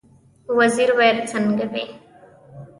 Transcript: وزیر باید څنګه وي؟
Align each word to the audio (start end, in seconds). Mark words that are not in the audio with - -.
وزیر 0.57 0.89
باید 0.97 1.17
څنګه 1.31 1.65
وي؟ 1.71 1.85